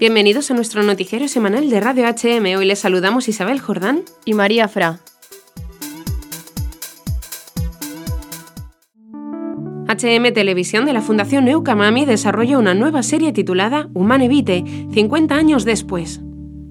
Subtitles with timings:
[0.00, 2.56] Bienvenidos a nuestro noticiero semanal de Radio HM.
[2.56, 4.98] Hoy les saludamos Isabel Jordán y María Fra.
[9.86, 15.66] HM Televisión de la Fundación Eucamami desarrolla una nueva serie titulada Humane Vitae, 50 años
[15.66, 16.22] después.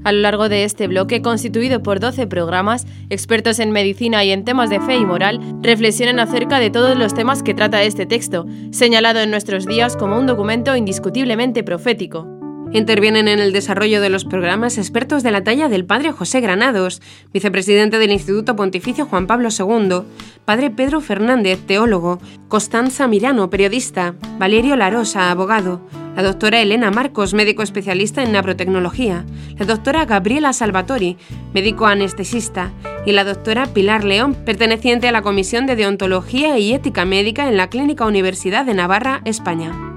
[0.03, 4.43] A lo largo de este bloque, constituido por 12 programas, expertos en medicina y en
[4.43, 8.47] temas de fe y moral reflexionan acerca de todos los temas que trata este texto,
[8.71, 12.38] señalado en nuestros días como un documento indiscutiblemente profético.
[12.71, 17.01] Intervienen en el desarrollo de los programas expertos de la talla del padre José Granados,
[17.33, 20.03] vicepresidente del Instituto Pontificio Juan Pablo II,
[20.45, 25.81] padre Pedro Fernández, teólogo, Constanza Mirano, periodista, Valerio Larosa, abogado,
[26.15, 29.25] la doctora Elena Marcos, médico especialista en neurotecnología,
[29.57, 31.17] la doctora Gabriela Salvatori,
[31.55, 32.71] médico anestesista,
[33.03, 37.57] y la doctora Pilar León, perteneciente a la Comisión de Deontología y Ética Médica en
[37.57, 39.88] la Clínica Universidad de Navarra, España.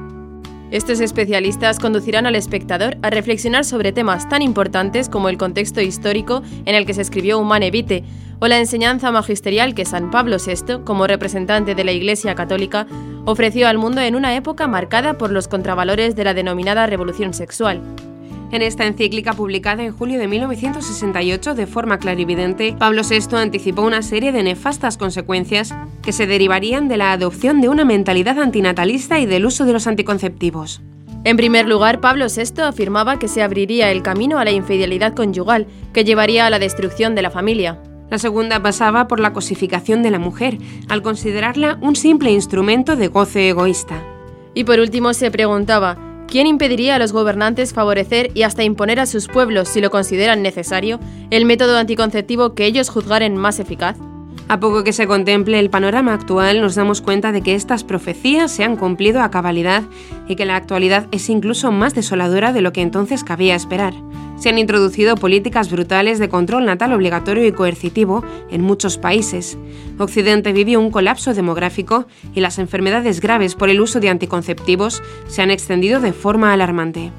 [0.72, 6.40] Estos especialistas conducirán al espectador a reflexionar sobre temas tan importantes como el contexto histórico
[6.64, 8.04] en el que se escribió Humane Vitae
[8.40, 12.86] o la enseñanza magisterial que San Pablo VI, como representante de la Iglesia Católica,
[13.26, 17.82] ofreció al mundo en una época marcada por los contravalores de la denominada revolución sexual.
[18.52, 24.02] En esta encíclica publicada en julio de 1968 de forma clarividente, Pablo VI anticipó una
[24.02, 29.24] serie de nefastas consecuencias que se derivarían de la adopción de una mentalidad antinatalista y
[29.24, 30.82] del uso de los anticonceptivos.
[31.24, 35.66] En primer lugar, Pablo VI afirmaba que se abriría el camino a la infidelidad conyugal,
[35.94, 37.80] que llevaría a la destrucción de la familia.
[38.10, 40.58] La segunda pasaba por la cosificación de la mujer,
[40.90, 44.02] al considerarla un simple instrumento de goce egoísta.
[44.52, 49.04] Y por último se preguntaba, ¿Quién impediría a los gobernantes favorecer y hasta imponer a
[49.04, 53.98] sus pueblos, si lo consideran necesario, el método anticonceptivo que ellos juzgaren más eficaz?
[54.48, 58.50] A poco que se contemple el panorama actual, nos damos cuenta de que estas profecías
[58.50, 59.82] se han cumplido a cabalidad
[60.26, 63.92] y que la actualidad es incluso más desoladora de lo que entonces cabía esperar.
[64.42, 69.56] Se han introducido políticas brutales de control natal obligatorio y coercitivo en muchos países.
[70.00, 75.42] Occidente vive un colapso demográfico y las enfermedades graves por el uso de anticonceptivos se
[75.42, 77.12] han extendido de forma alarmante.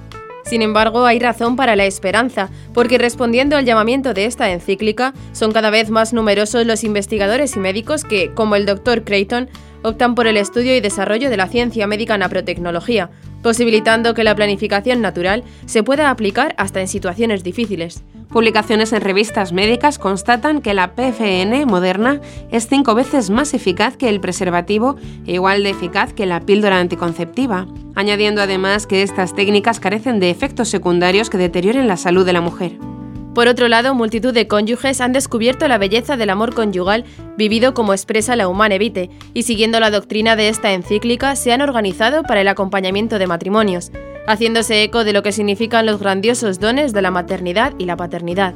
[0.44, 5.54] Sin embargo, hay razón para la esperanza, porque respondiendo al llamamiento de esta encíclica, son
[5.54, 9.06] cada vez más numerosos los investigadores y médicos que, como el Dr.
[9.06, 9.48] Creighton,
[9.82, 13.12] optan por el estudio y desarrollo de la ciencia médica naprotecnología,
[13.44, 18.04] posibilitando que la planificación natural se pueda aplicar hasta en situaciones difíciles.
[18.30, 24.10] Publicaciones en revistas médicas constatan que la PFN moderna es cinco veces más eficaz que
[24.10, 24.96] el preservativo
[25.28, 30.32] e igual de eficaz que la píldora anticonceptiva, añadiendo además que estas técnicas carecen de
[30.32, 32.93] efectos secundarios que deterioren la salud de la mujer.
[33.34, 37.04] Por otro lado, multitud de cónyuges han descubierto la belleza del amor conyugal
[37.36, 41.62] vivido como expresa la Humane Vitae y siguiendo la doctrina de esta encíclica se han
[41.62, 43.92] organizado para el acompañamiento de matrimonios,
[44.28, 48.54] haciéndose eco de lo que significan los grandiosos dones de la maternidad y la paternidad.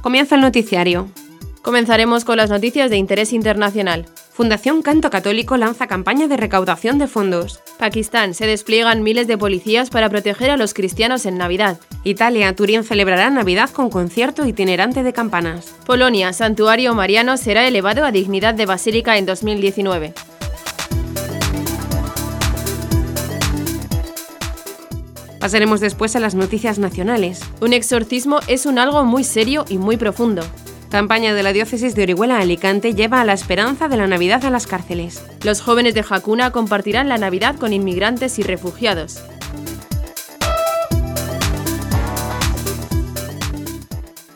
[0.00, 1.10] Comienza el noticiario.
[1.68, 4.06] Comenzaremos con las noticias de interés internacional.
[4.32, 7.60] Fundación Canto Católico lanza campaña de recaudación de fondos.
[7.78, 11.78] Pakistán se despliegan miles de policías para proteger a los cristianos en Navidad.
[12.04, 15.74] Italia, Turín celebrará Navidad con concierto itinerante de campanas.
[15.84, 20.14] Polonia, Santuario Mariano será elevado a dignidad de basílica en 2019.
[25.38, 27.42] Pasaremos después a las noticias nacionales.
[27.60, 30.40] Un exorcismo es un algo muy serio y muy profundo.
[30.90, 34.50] Campaña de la diócesis de Orihuela Alicante lleva a la esperanza de la Navidad a
[34.50, 35.22] las cárceles.
[35.44, 39.22] Los jóvenes de Jacuna compartirán la Navidad con inmigrantes y refugiados.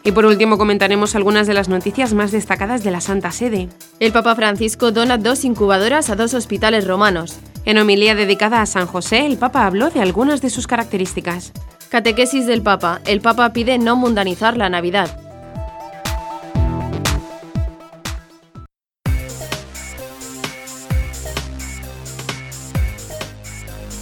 [0.05, 3.69] Y por último comentaremos algunas de las noticias más destacadas de la Santa Sede.
[3.99, 7.39] El Papa Francisco dona dos incubadoras a dos hospitales romanos.
[7.65, 11.53] En homilía dedicada a San José, el Papa habló de algunas de sus características.
[11.89, 13.01] Catequesis del Papa.
[13.07, 15.22] El Papa pide no mundanizar la Navidad.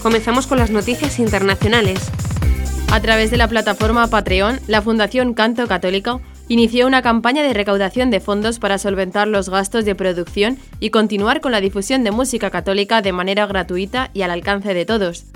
[0.03, 2.11] Comenzamos con las noticias internacionales.
[2.91, 8.11] A través de la plataforma Patreon, la Fundación Canto Católico inició una campaña de recaudación
[8.11, 12.51] de fondos para solventar los gastos de producción y continuar con la difusión de música
[12.51, 15.27] católica de manera gratuita y al alcance de todos.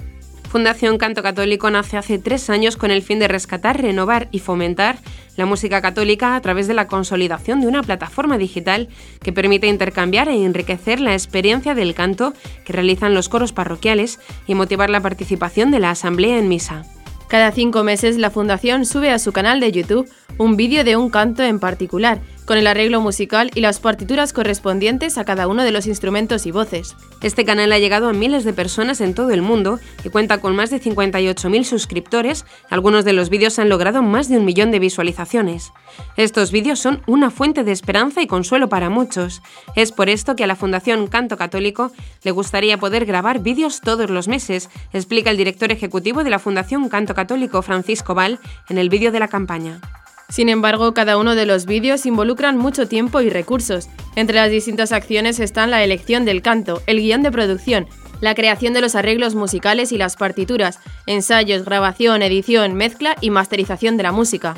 [0.49, 4.99] Fundación Canto Católico nace hace tres años con el fin de rescatar, renovar y fomentar
[5.37, 8.89] la música católica a través de la consolidación de una plataforma digital
[9.23, 12.35] que permite intercambiar e enriquecer la experiencia del canto
[12.65, 16.85] que realizan los coros parroquiales y motivar la participación de la asamblea en misa.
[17.29, 20.09] Cada cinco meses la Fundación sube a su canal de YouTube
[20.39, 25.19] un vídeo de un canto en particular, con el arreglo musical y las partituras correspondientes
[25.19, 26.97] a cada uno de los instrumentos y voces.
[27.23, 30.55] Este canal ha llegado a miles de personas en todo el mundo y cuenta con
[30.55, 32.45] más de 58.000 suscriptores.
[32.71, 35.73] Algunos de los vídeos han logrado más de un millón de visualizaciones.
[36.17, 39.43] Estos vídeos son una fuente de esperanza y consuelo para muchos.
[39.75, 41.93] Es por esto que a la Fundación Canto Católico
[42.23, 46.89] le gustaría poder grabar vídeos todos los meses, explica el director ejecutivo de la Fundación
[46.89, 48.39] Canto Católico, Francisco Val,
[48.69, 49.81] en el vídeo de la campaña.
[50.35, 53.89] Sin embargo, cada uno de los vídeos involucran mucho tiempo y recursos.
[54.17, 57.87] Entre las distintas acciones están la elección del canto, el guion de producción,
[58.21, 63.97] la creación de los arreglos musicales y las partituras, ensayos, grabación, edición, mezcla y masterización
[63.97, 64.57] de la música.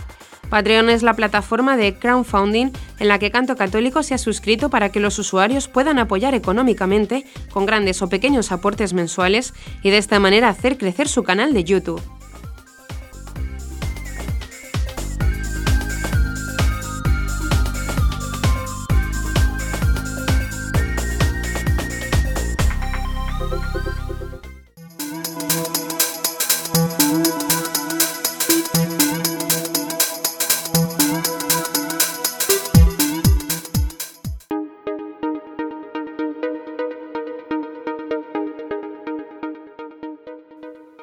[0.49, 4.89] Patreon es la plataforma de crowdfunding en la que Canto Católico se ha suscrito para
[4.89, 9.53] que los usuarios puedan apoyar económicamente con grandes o pequeños aportes mensuales
[9.83, 12.16] y de esta manera hacer crecer su canal de YouTube.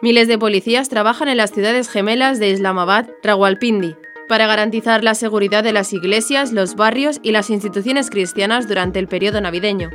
[0.03, 3.95] Miles de policías trabajan en las ciudades gemelas de Islamabad, Rawalpindi,
[4.27, 9.07] para garantizar la seguridad de las iglesias, los barrios y las instituciones cristianas durante el
[9.07, 9.91] periodo navideño.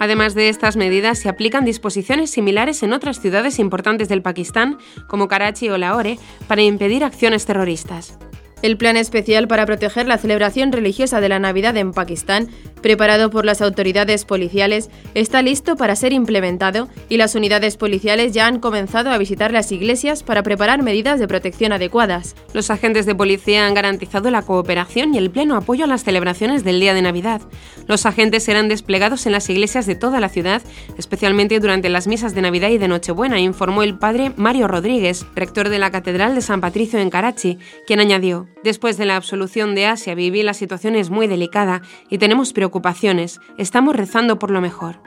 [0.00, 5.28] Además de estas medidas, se aplican disposiciones similares en otras ciudades importantes del Pakistán, como
[5.28, 6.18] Karachi o Lahore,
[6.48, 8.18] para impedir acciones terroristas.
[8.62, 12.48] El plan especial para proteger la celebración religiosa de la Navidad en Pakistán,
[12.80, 18.46] preparado por las autoridades policiales, está listo para ser implementado y las unidades policiales ya
[18.46, 22.36] han comenzado a visitar las iglesias para preparar medidas de protección adecuadas.
[22.54, 26.64] Los agentes de policía han garantizado la cooperación y el pleno apoyo a las celebraciones
[26.64, 27.42] del día de Navidad.
[27.86, 30.62] Los agentes serán desplegados en las iglesias de toda la ciudad,
[30.96, 35.68] especialmente durante las misas de Navidad y de Nochebuena, informó el padre Mario Rodríguez, rector
[35.68, 39.86] de la Catedral de San Patricio en Karachi, quien añadió: Después de la absolución de
[39.86, 43.40] Asia, viví la situación es muy delicada y tenemos preocupaciones.
[43.58, 45.00] Estamos rezando por lo mejor.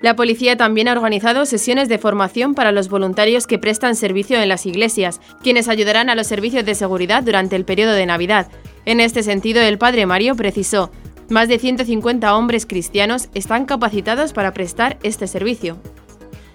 [0.00, 4.48] La policía también ha organizado sesiones de formación para los voluntarios que prestan servicio en
[4.48, 8.48] las iglesias, quienes ayudarán a los servicios de seguridad durante el periodo de Navidad.
[8.84, 10.92] En este sentido, el padre Mario precisó,
[11.28, 15.78] más de 150 hombres cristianos están capacitados para prestar este servicio.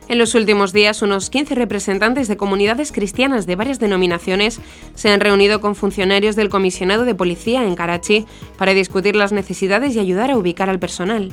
[0.09, 4.59] En los últimos días, unos 15 representantes de comunidades cristianas de varias denominaciones
[4.95, 8.25] se han reunido con funcionarios del comisionado de policía en Karachi
[8.57, 11.31] para discutir las necesidades y ayudar a ubicar al personal.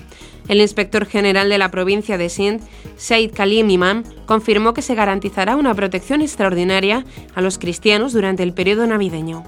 [0.48, 2.62] El inspector general de la provincia de Sindh,
[2.96, 8.52] Said Kalim Imam, confirmó que se garantizará una protección extraordinaria a los cristianos durante el
[8.52, 9.44] periodo navideño.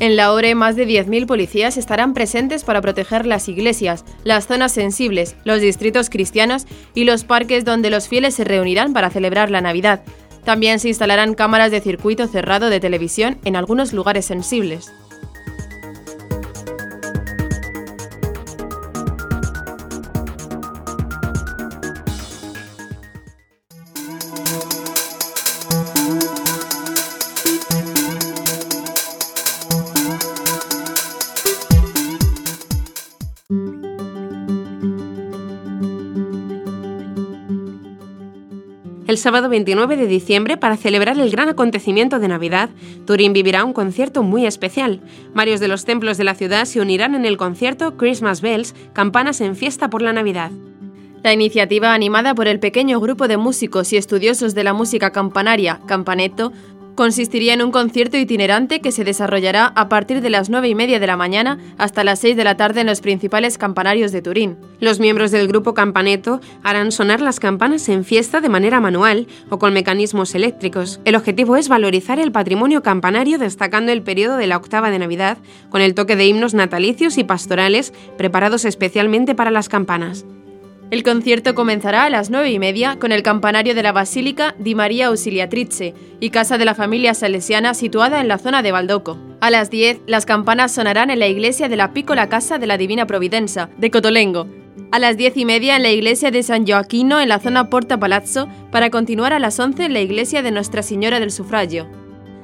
[0.00, 4.72] En la ORE, más de 10.000 policías estarán presentes para proteger las iglesias, las zonas
[4.72, 9.60] sensibles, los distritos cristianos y los parques donde los fieles se reunirán para celebrar la
[9.60, 10.02] Navidad.
[10.44, 14.92] También se instalarán cámaras de circuito cerrado de televisión en algunos lugares sensibles.
[39.24, 42.68] Sábado 29 de diciembre, para celebrar el gran acontecimiento de Navidad,
[43.06, 45.00] Turín vivirá un concierto muy especial.
[45.32, 49.40] Varios de los templos de la ciudad se unirán en el concierto Christmas Bells, campanas
[49.40, 50.50] en fiesta por la Navidad.
[51.22, 55.80] La iniciativa, animada por el pequeño grupo de músicos y estudiosos de la música campanaria,
[55.86, 56.52] Campaneto,
[56.94, 61.00] Consistiría en un concierto itinerante que se desarrollará a partir de las 9 y media
[61.00, 64.56] de la mañana hasta las 6 de la tarde en los principales campanarios de Turín.
[64.78, 69.58] Los miembros del grupo Campaneto harán sonar las campanas en fiesta de manera manual o
[69.58, 71.00] con mecanismos eléctricos.
[71.04, 75.38] El objetivo es valorizar el patrimonio campanario destacando el periodo de la octava de Navidad
[75.70, 80.24] con el toque de himnos natalicios y pastorales preparados especialmente para las campanas.
[80.90, 84.74] El concierto comenzará a las nueve y media con el campanario de la Basílica di
[84.74, 89.18] María Ausiliatrice y casa de la familia salesiana situada en la zona de Baldoco.
[89.40, 92.76] A las 10, las campanas sonarán en la iglesia de la Piccola Casa de la
[92.76, 94.46] Divina Providenza, de Cotolengo.
[94.92, 97.98] A las diez y media en la iglesia de San Joaquino en la zona Porta
[97.98, 101.88] Palazzo, para continuar a las 11 en la iglesia de Nuestra Señora del Sufragio.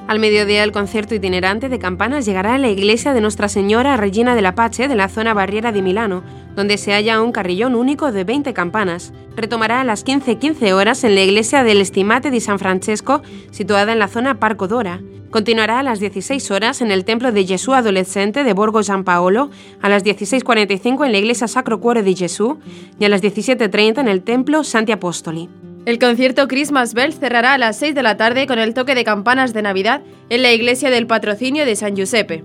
[0.07, 4.35] Al mediodía el concierto itinerante de campanas llegará a la iglesia de Nuestra Señora Regina
[4.35, 6.25] de la Pace de la zona barriera de Milano,
[6.57, 9.12] donde se halla un carrillón único de 20 campanas.
[9.37, 14.00] Retomará a las 15.15 horas en la iglesia del Estimate di San Francesco, situada en
[14.00, 15.00] la zona Parco Dora.
[15.30, 19.50] Continuará a las 16 horas en el templo de Jesús Adolescente de Borgo San Paolo,
[19.80, 22.57] a las 16.45 en la iglesia Sacro Cuore di Jesús
[22.99, 25.49] y a las 17.30 en el templo Santi Apostoli.
[25.87, 29.03] El concierto Christmas Bell cerrará a las 6 de la tarde con el toque de
[29.03, 32.45] campanas de Navidad en la iglesia del patrocinio de San Giuseppe.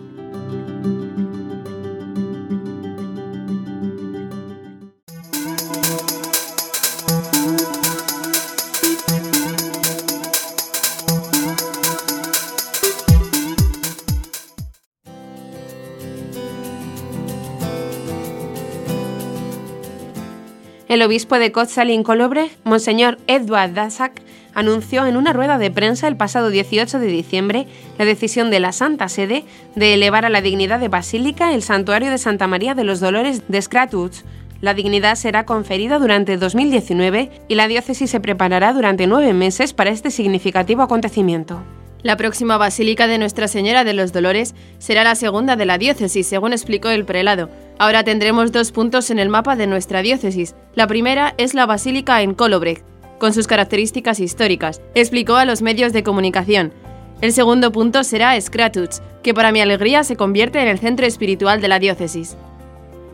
[20.95, 24.21] El obispo de Kotzalin Colobre, Monseñor Edward Dasak,
[24.53, 28.71] anunció en una rueda de prensa el pasado 18 de diciembre la decisión de la
[28.71, 29.43] Santa Sede
[29.75, 33.41] de elevar a la dignidad de basílica el santuario de Santa María de los Dolores
[33.49, 34.21] de Scratuch.
[34.61, 39.89] La dignidad será conferida durante 2019 y la diócesis se preparará durante nueve meses para
[39.89, 41.61] este significativo acontecimiento.
[42.05, 46.27] La próxima Basílica de Nuestra Señora de los Dolores será la segunda de la diócesis,
[46.27, 47.50] según explicó el prelado.
[47.79, 50.53] Ahora tendremos dos puntos en el mapa de nuestra diócesis.
[50.75, 52.85] La primera es la Basílica en Kolobrecht,
[53.17, 56.74] con sus características históricas, explicó a los medios de comunicación.
[57.21, 61.59] El segundo punto será Scratuch, que para mi alegría se convierte en el centro espiritual
[61.59, 62.38] de la diócesis.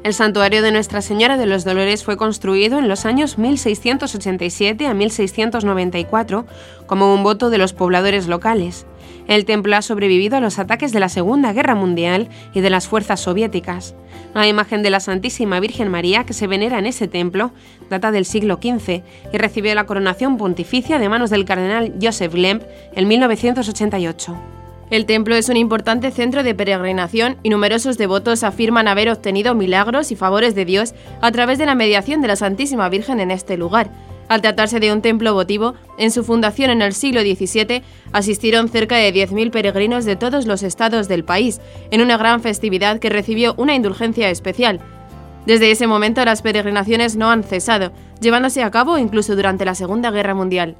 [0.04, 4.96] El santuario de Nuestra Señora de los Dolores fue construido en los años 1687 a
[4.96, 6.48] 1694
[6.88, 8.88] como un voto de los pobladores locales.
[9.28, 12.88] El templo ha sobrevivido a los ataques de la Segunda Guerra Mundial y de las
[12.88, 13.94] fuerzas soviéticas.
[14.34, 17.52] La imagen de la Santísima Virgen María que se venera en ese templo
[17.92, 22.64] data del siglo XV y recibió la coronación pontificia de manos del cardenal Joseph Lemp
[22.96, 24.61] en 1988.
[24.92, 30.12] El templo es un importante centro de peregrinación y numerosos devotos afirman haber obtenido milagros
[30.12, 33.56] y favores de Dios a través de la mediación de la Santísima Virgen en este
[33.56, 33.90] lugar.
[34.28, 38.98] Al tratarse de un templo votivo, en su fundación en el siglo XVII asistieron cerca
[38.98, 43.56] de 10.000 peregrinos de todos los estados del país, en una gran festividad que recibió
[43.56, 44.82] una indulgencia especial.
[45.46, 50.12] Desde ese momento las peregrinaciones no han cesado, llevándose a cabo incluso durante la Segunda
[50.12, 50.76] Guerra Mundial.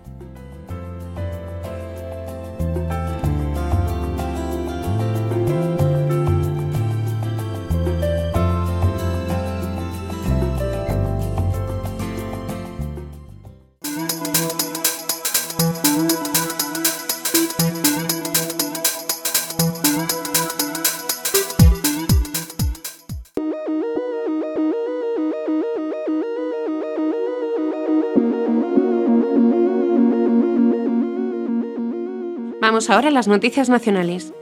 [32.90, 34.34] Ahora las noticias nacionales.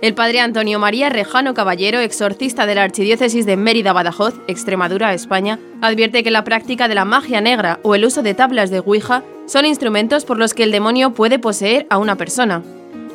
[0.00, 5.58] El padre Antonio María Rejano Caballero, exorcista de la Archidiócesis de Mérida Badajoz, Extremadura, España,
[5.80, 9.24] advierte que la práctica de la magia negra o el uso de tablas de Ouija
[9.46, 12.62] son instrumentos por los que el demonio puede poseer a una persona.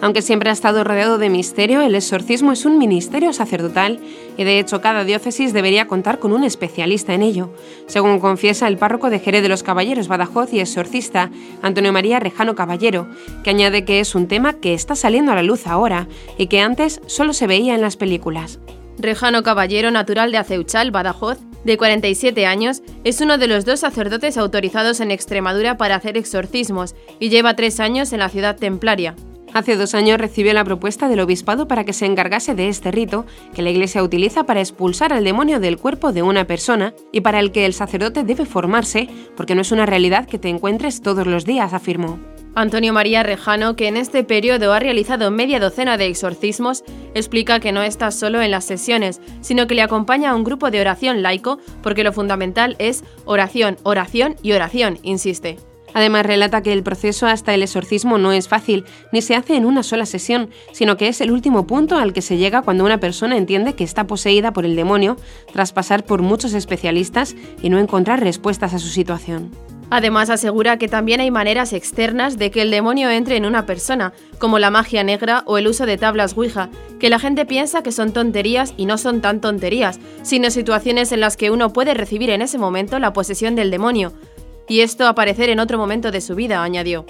[0.04, 4.02] Aunque siempre ha estado rodeado de misterio, el exorcismo es un ministerio sacerdotal
[4.36, 7.54] y de hecho cada diócesis debería contar con un especialista en ello,
[7.88, 11.32] según confiesa el párroco de Jerez de los Caballeros Badajoz y exorcista
[11.62, 13.08] Antonio María Rejano Caballero,
[13.46, 16.60] que añade que es un tema que está saliendo a la luz ahora y que
[16.60, 18.60] antes solo se veía en las películas.
[18.98, 24.38] Rejano Caballero, natural de Aceuchal, Badajoz, de 47 años, es uno de los dos sacerdotes
[24.38, 29.16] autorizados en Extremadura para hacer exorcismos y lleva tres años en la ciudad templaria.
[29.54, 33.28] Hace dos años recibió la propuesta del obispado para que se encargase de este rito
[33.54, 37.40] que la Iglesia utiliza para expulsar al demonio del cuerpo de una persona y para
[37.40, 39.08] el que el sacerdote debe formarse
[39.38, 42.20] porque no es una realidad que te encuentres todos los días, afirmó.
[42.56, 46.84] Antonio María Rejano, que en este periodo ha realizado media docena de exorcismos,
[47.14, 50.72] explica que no está solo en las sesiones, sino que le acompaña a un grupo
[50.72, 55.58] de oración laico porque lo fundamental es oración, oración y oración, insiste.
[55.94, 59.66] Además, relata que el proceso hasta el exorcismo no es fácil, ni se hace en
[59.66, 63.00] una sola sesión, sino que es el último punto al que se llega cuando una
[63.00, 65.18] persona entiende que está poseída por el demonio,
[65.52, 69.52] tras pasar por muchos especialistas y no encontrar respuestas a su situación.
[69.96, 74.12] Además, asegura que también hay maneras externas de que el demonio entre en una persona,
[74.40, 76.70] como la magia negra o el uso de tablas Ouija,
[77.00, 81.20] que la gente piensa que son tonterías y no son tan tonterías, sino situaciones en
[81.20, 84.14] las que uno puede recibir en ese momento la posesión del demonio,
[84.68, 87.06] y esto aparecer en otro momento de su vida, añadió.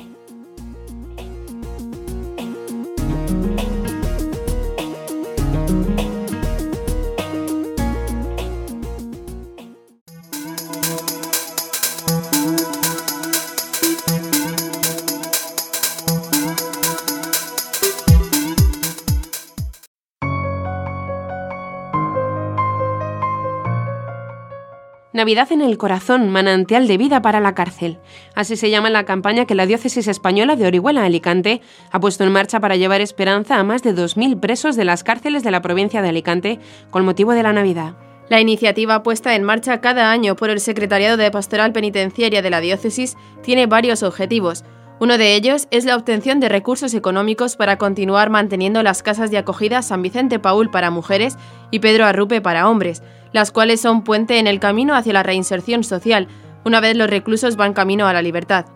[25.23, 27.97] Navidad en el corazón, manantial de vida para la cárcel.
[28.35, 31.61] Así se llama la campaña que la diócesis española de Orihuela Alicante
[31.91, 35.41] ha puesto en marcha para llevar esperanza a más de 2.000 presos de las cárceles
[35.43, 37.95] de la provincia de Alicante con motivo de la Navidad.
[38.27, 42.59] La iniciativa puesta en marcha cada año por el Secretariado de Pastoral Penitenciaria de la
[42.59, 44.65] diócesis tiene varios objetivos.
[44.99, 49.37] Uno de ellos es la obtención de recursos económicos para continuar manteniendo las casas de
[49.37, 51.37] acogida San Vicente Paul para mujeres
[51.71, 53.01] y Pedro Arrupe para hombres,
[53.33, 56.27] las cuales son puente en el camino hacia la reinserción social,
[56.63, 58.67] una vez los reclusos van camino a la libertad.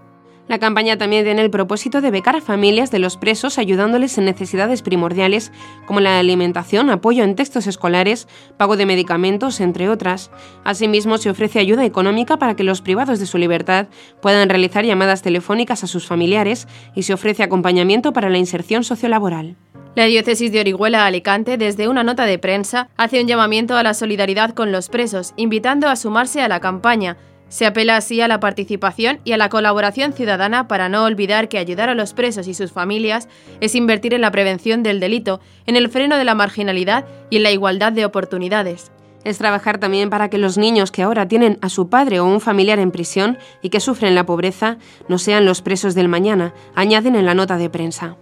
[0.48, 4.25] La campaña también tiene el propósito de becar a familias de los presos ayudándoles en
[4.25, 5.51] necesidades primordiales
[5.86, 10.32] como la alimentación, apoyo en textos escolares, pago de medicamentos, entre otras.
[10.63, 13.88] Asimismo, se ofrece ayuda económica para que los privados de su libertad
[14.22, 19.58] puedan realizar llamadas telefónicas a sus familiares y se ofrece acompañamiento para la inserción sociolaboral.
[19.96, 23.96] La diócesis de Orihuela Alicante, desde una nota de prensa, hace un llamamiento a la
[23.96, 27.18] solidaridad con los presos, invitando a sumarse a la campaña.
[27.50, 31.58] Se apela así a la participación y a la colaboración ciudadana para no olvidar que
[31.58, 33.30] ayudar a los presos y sus familias
[33.62, 37.44] es invertir en la prevención del delito, en el freno de la marginalidad y en
[37.44, 38.92] la igualdad de oportunidades.
[39.24, 42.42] Es trabajar también para que los niños que ahora tienen a su padre o un
[42.42, 44.77] familiar en prisión y que sufren la pobreza
[45.08, 48.18] no sean los presos del mañana, añaden en la nota de prensa.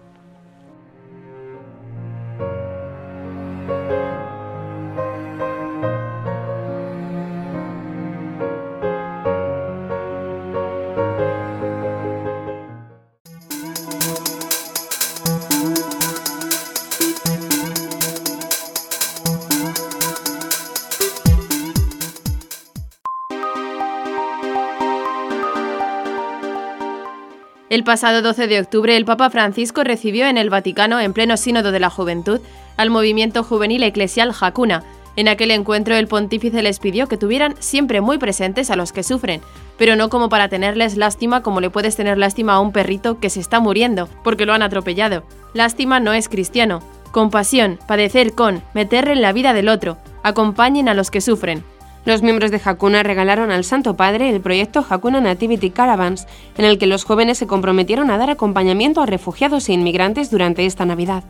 [27.76, 31.72] El pasado 12 de octubre, el Papa Francisco recibió en el Vaticano, en pleno Sínodo
[31.72, 32.40] de la Juventud,
[32.78, 34.82] al movimiento juvenil eclesial Jacuna.
[35.14, 39.02] En aquel encuentro, el pontífice les pidió que tuvieran siempre muy presentes a los que
[39.02, 39.42] sufren,
[39.76, 43.28] pero no como para tenerles lástima como le puedes tener lástima a un perrito que
[43.28, 45.24] se está muriendo, porque lo han atropellado.
[45.52, 46.80] Lástima no es cristiano.
[47.12, 49.98] Compasión, padecer con, meterle en la vida del otro.
[50.22, 51.62] Acompañen a los que sufren.
[52.06, 56.78] Los miembros de Hakuna regalaron al Santo Padre el proyecto Hakuna Nativity Caravans, en el
[56.78, 61.24] que los jóvenes se comprometieron a dar acompañamiento a refugiados e inmigrantes durante esta Navidad.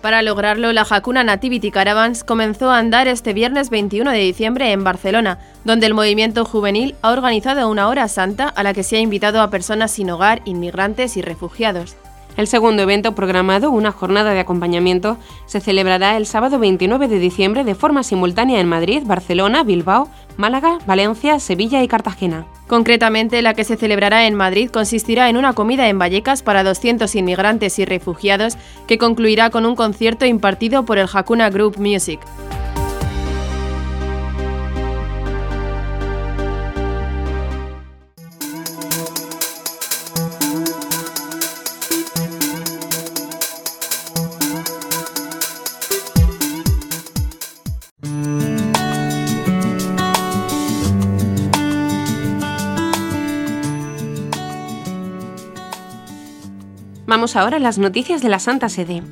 [0.00, 4.84] Para lograrlo, la Hakuna Nativity Caravans comenzó a andar este viernes 21 de diciembre en
[4.84, 9.00] Barcelona, donde el movimiento juvenil ha organizado una hora santa a la que se ha
[9.00, 11.96] invitado a personas sin hogar, inmigrantes y refugiados.
[12.40, 17.64] El segundo evento programado, una jornada de acompañamiento, se celebrará el sábado 29 de diciembre
[17.64, 22.46] de forma simultánea en Madrid, Barcelona, Bilbao, Málaga, Valencia, Sevilla y Cartagena.
[22.66, 27.14] Concretamente, la que se celebrará en Madrid consistirá en una comida en Vallecas para 200
[27.14, 32.20] inmigrantes y refugiados que concluirá con un concierto impartido por el Hakuna Group Music.
[57.10, 59.02] Vamos ahora a las noticias de la Santa Sede.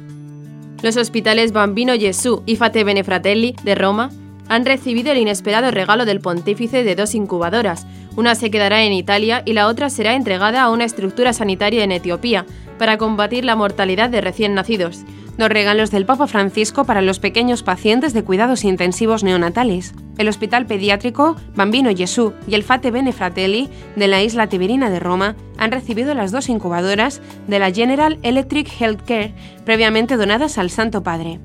[0.82, 4.12] Los hospitales Bambino Gesù y Fate Benefratelli de Roma
[4.48, 7.88] han recibido el inesperado regalo del pontífice de dos incubadoras.
[8.14, 11.90] Una se quedará en Italia y la otra será entregada a una estructura sanitaria en
[11.90, 12.46] Etiopía
[12.78, 15.00] para combatir la mortalidad de recién nacidos.
[15.36, 19.92] Dos regalos del Papa Francisco para los pequeños pacientes de cuidados intensivos neonatales.
[20.18, 25.00] El Hospital Pediátrico Bambino Gesù y el Fate Bene Fratelli de la isla Tiberina de
[25.00, 31.02] Roma han recibido las dos incubadoras de la General Electric Healthcare previamente donadas al Santo
[31.02, 31.40] Padre.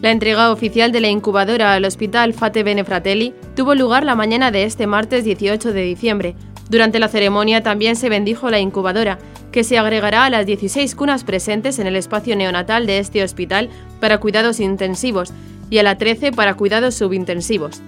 [0.00, 4.50] La entrega oficial de la incubadora al Hospital Fate Bene Fratelli tuvo lugar la mañana
[4.50, 6.34] de este martes 18 de diciembre.
[6.70, 9.18] Durante la ceremonia también se bendijo la incubadora,
[9.50, 13.70] que se agregará a las 16 cunas presentes en el espacio neonatal de este hospital
[14.00, 15.32] para cuidados intensivos
[15.68, 17.82] y a la 13 para cuidados subintensivos.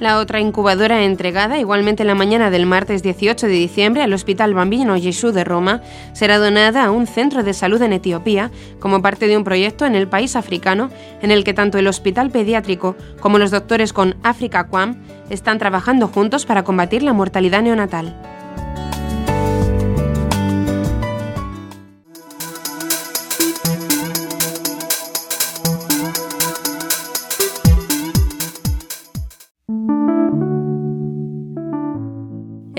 [0.00, 4.96] La otra incubadora entregada, igualmente la mañana del martes 18 de diciembre, al Hospital Bambino
[4.96, 9.36] Gesù de Roma, será donada a un centro de salud en Etiopía como parte de
[9.36, 10.90] un proyecto en el país africano
[11.22, 16.08] en el que tanto el Hospital Pediátrico como los doctores con Africa Quam están trabajando
[16.08, 18.33] juntos para combatir la mortalidad neonatal.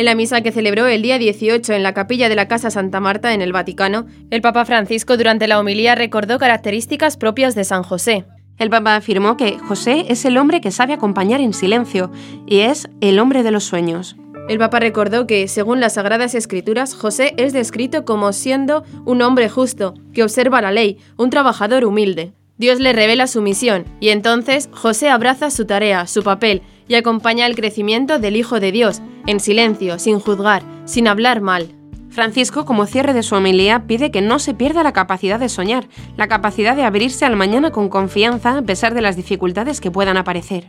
[0.06, 3.00] En la misa que celebró el día 18 en la capilla de la Casa Santa
[3.00, 7.82] Marta en el Vaticano, el Papa Francisco durante la homilía recordó características propias de San
[7.82, 8.26] José.
[8.60, 12.12] El Papa afirmó que José es el hombre que sabe acompañar en silencio
[12.46, 14.16] y es el hombre de los sueños.
[14.48, 19.50] El Papa recordó que, según las Sagradas Escrituras, José es descrito como siendo un hombre
[19.50, 22.32] justo, que observa la ley, un trabajador humilde.
[22.60, 27.46] Dios le revela su misión, y entonces José abraza su tarea, su papel, y acompaña
[27.46, 31.70] el crecimiento del Hijo de Dios, en silencio, sin juzgar, sin hablar mal.
[32.10, 35.88] Francisco, como cierre de su homilía, pide que no se pierda la capacidad de soñar,
[36.16, 40.18] la capacidad de abrirse al mañana con confianza a pesar de las dificultades que puedan
[40.18, 40.66] aparecer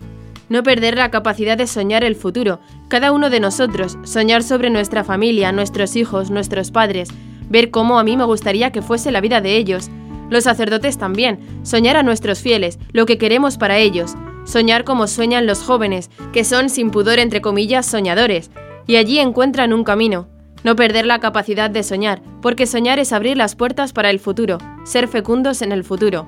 [0.49, 5.05] no perder la capacidad de soñar el futuro, cada uno de nosotros, soñar sobre nuestra
[5.05, 7.09] familia, nuestros hijos, nuestros padres,
[7.49, 9.91] ver cómo a mí me gustaría que fuese la vida de ellos.
[10.31, 14.15] Los sacerdotes también, soñar a nuestros fieles, lo que queremos para ellos,
[14.47, 18.51] soñar como sueñan los jóvenes, que son sin pudor entre comillas soñadores,
[18.87, 20.29] y allí encuentran un camino.
[20.65, 24.59] No perder la capacidad de soñar, porque soñar es abrir las puertas para el futuro,
[24.85, 26.27] ser fecundos en el futuro.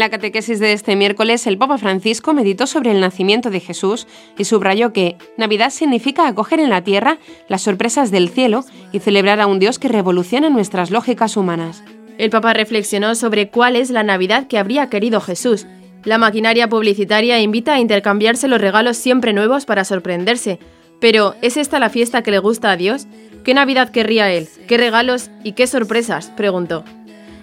[0.00, 4.06] En la catequesis de este miércoles, el Papa Francisco meditó sobre el nacimiento de Jesús
[4.38, 9.42] y subrayó que Navidad significa acoger en la tierra las sorpresas del cielo y celebrar
[9.42, 11.84] a un Dios que revoluciona nuestras lógicas humanas.
[12.16, 15.66] El Papa reflexionó sobre cuál es la Navidad que habría querido Jesús.
[16.04, 20.60] La maquinaria publicitaria invita a intercambiarse los regalos siempre nuevos para sorprenderse.
[20.98, 23.06] Pero, ¿es esta la fiesta que le gusta a Dios?
[23.44, 24.48] ¿Qué Navidad querría Él?
[24.66, 26.30] ¿Qué regalos y qué sorpresas?
[26.38, 26.84] preguntó.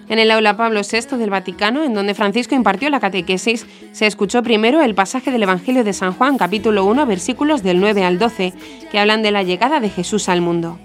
[0.08, 4.42] En el aula Pablo VI del Vaticano, en donde Francisco impartió la catequesis, se escuchó
[4.42, 8.54] primero el pasaje del Evangelio de San Juan, capítulo 1, versículos del 9 al 12,
[8.90, 10.78] que hablan de la llegada de Jesús al mundo.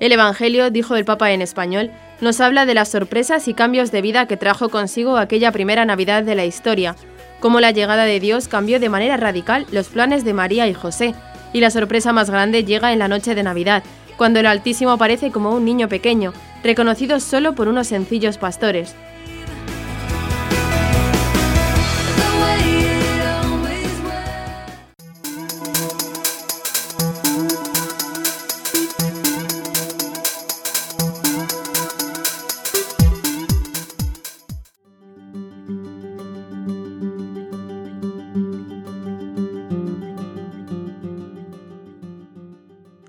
[0.00, 4.02] El Evangelio, dijo el Papa en español, nos habla de las sorpresas y cambios de
[4.02, 6.96] vida que trajo consigo aquella primera Navidad de la historia,
[7.38, 11.14] cómo la llegada de Dios cambió de manera radical los planes de María y José,
[11.52, 13.84] y la sorpresa más grande llega en la noche de Navidad,
[14.16, 18.94] cuando el Altísimo aparece como un niño pequeño, reconocido solo por unos sencillos pastores.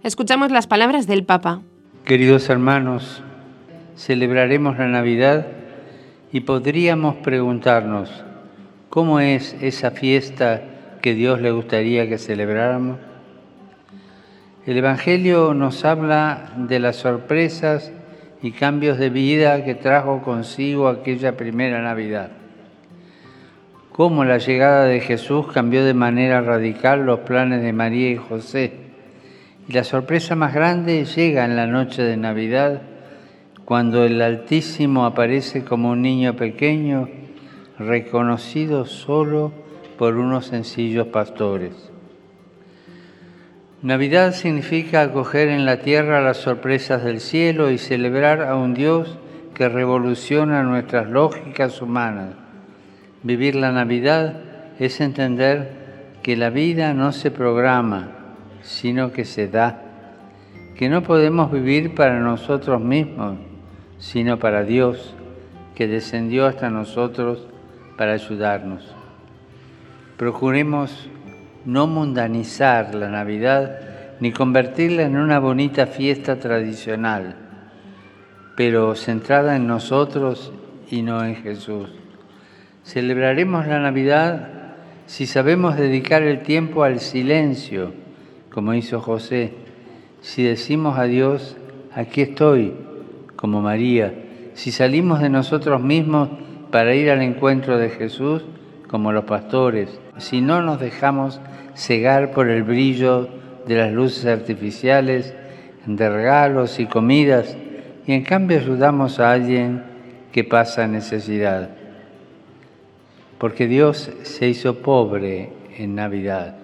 [0.07, 1.59] Escuchamos las palabras del Papa.
[2.05, 3.21] Queridos hermanos,
[3.97, 5.47] celebraremos la Navidad
[6.31, 8.23] y podríamos preguntarnos,
[8.89, 10.61] ¿cómo es esa fiesta
[11.01, 12.99] que Dios le gustaría que celebráramos?
[14.65, 17.91] El Evangelio nos habla de las sorpresas
[18.41, 22.31] y cambios de vida que trajo consigo aquella primera Navidad.
[23.91, 28.86] Cómo la llegada de Jesús cambió de manera radical los planes de María y José
[29.67, 32.81] la sorpresa más grande llega en la noche de Navidad,
[33.65, 37.09] cuando el Altísimo aparece como un niño pequeño,
[37.77, 39.51] reconocido solo
[39.97, 41.91] por unos sencillos pastores.
[43.81, 49.17] Navidad significa acoger en la tierra las sorpresas del cielo y celebrar a un Dios
[49.53, 52.35] que revoluciona nuestras lógicas humanas.
[53.21, 54.39] Vivir la Navidad
[54.79, 55.71] es entender
[56.23, 58.16] que la vida no se programa,
[58.67, 59.81] sino que se da,
[60.75, 63.37] que no podemos vivir para nosotros mismos,
[63.97, 65.15] sino para Dios,
[65.73, 67.47] que descendió hasta nosotros
[67.97, 68.93] para ayudarnos.
[70.17, 71.09] Procuremos
[71.63, 73.79] no mundanizar la Navidad
[74.19, 77.35] ni convertirla en una bonita fiesta tradicional,
[78.57, 80.51] pero centrada en nosotros
[80.91, 81.89] y no en Jesús.
[82.83, 84.49] Celebraremos la Navidad
[85.05, 88.06] si sabemos dedicar el tiempo al silencio,
[88.57, 89.51] como hizo José,
[90.21, 91.55] si decimos a Dios,
[91.93, 92.73] aquí estoy,
[93.35, 94.15] como María,
[94.55, 96.29] si salimos de nosotros mismos
[96.71, 98.43] para ir al encuentro de Jesús,
[98.87, 101.39] como los pastores, si no nos dejamos
[101.75, 103.29] cegar por el brillo
[103.67, 105.35] de las luces artificiales,
[105.85, 107.55] de regalos y comidas,
[108.07, 109.83] y en cambio ayudamos a alguien
[110.31, 111.69] que pasa necesidad.
[113.37, 116.55] Porque Dios se hizo pobre en Navidad.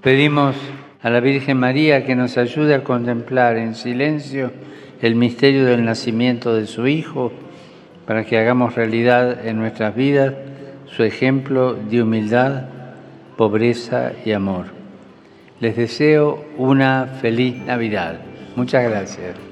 [0.00, 0.56] Pedimos
[1.02, 4.52] a la Virgen María que nos ayude a contemplar en silencio
[5.00, 7.32] el misterio del nacimiento de su Hijo,
[8.06, 10.34] para que hagamos realidad en nuestras vidas
[10.86, 12.64] su ejemplo de humildad,
[13.36, 14.66] pobreza y amor.
[15.60, 18.18] Les deseo una feliz Navidad.
[18.56, 19.51] Muchas gracias.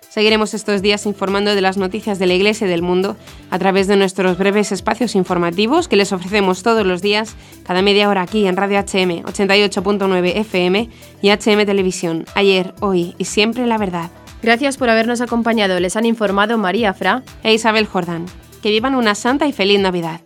[0.11, 3.15] Seguiremos estos días informando de las noticias de la Iglesia y del mundo
[3.49, 8.09] a través de nuestros breves espacios informativos que les ofrecemos todos los días, cada media
[8.09, 10.89] hora aquí en Radio HM 88.9 FM
[11.21, 12.25] y HM Televisión.
[12.35, 14.11] Ayer, hoy y siempre la verdad.
[14.43, 15.79] Gracias por habernos acompañado.
[15.79, 18.25] Les han informado María Fra e Isabel Jordán.
[18.61, 20.19] Que vivan una santa y feliz Navidad.